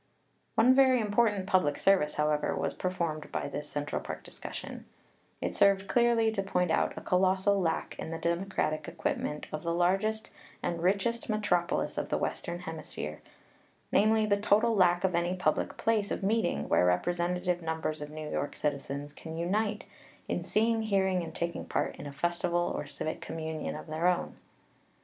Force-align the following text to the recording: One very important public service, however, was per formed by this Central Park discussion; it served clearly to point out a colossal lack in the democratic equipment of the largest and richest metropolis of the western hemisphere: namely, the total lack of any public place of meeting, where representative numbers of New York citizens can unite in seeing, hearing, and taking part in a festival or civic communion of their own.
One 0.55 0.73
very 0.73 0.99
important 0.99 1.45
public 1.45 1.77
service, 1.77 2.15
however, 2.15 2.55
was 2.55 2.73
per 2.73 2.89
formed 2.89 3.31
by 3.31 3.47
this 3.47 3.69
Central 3.69 4.01
Park 4.01 4.23
discussion; 4.23 4.85
it 5.41 5.53
served 5.55 5.87
clearly 5.87 6.31
to 6.31 6.41
point 6.41 6.71
out 6.71 6.97
a 6.97 7.01
colossal 7.01 7.61
lack 7.61 7.99
in 7.99 8.09
the 8.09 8.17
democratic 8.17 8.87
equipment 8.87 9.45
of 9.51 9.61
the 9.61 9.71
largest 9.75 10.31
and 10.63 10.81
richest 10.81 11.29
metropolis 11.29 11.99
of 11.99 12.09
the 12.09 12.17
western 12.17 12.61
hemisphere: 12.61 13.21
namely, 13.91 14.25
the 14.25 14.41
total 14.41 14.75
lack 14.75 15.03
of 15.03 15.13
any 15.13 15.35
public 15.35 15.77
place 15.77 16.09
of 16.09 16.23
meeting, 16.23 16.67
where 16.67 16.87
representative 16.87 17.61
numbers 17.61 18.01
of 18.01 18.09
New 18.09 18.27
York 18.27 18.55
citizens 18.55 19.13
can 19.13 19.37
unite 19.37 19.85
in 20.27 20.43
seeing, 20.43 20.81
hearing, 20.81 21.21
and 21.23 21.35
taking 21.35 21.63
part 21.63 21.95
in 21.97 22.07
a 22.07 22.11
festival 22.11 22.73
or 22.75 22.87
civic 22.87 23.21
communion 23.21 23.75
of 23.75 23.85
their 23.85 24.07
own. 24.07 24.35